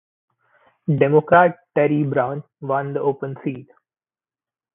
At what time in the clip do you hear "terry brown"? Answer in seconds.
1.75-2.43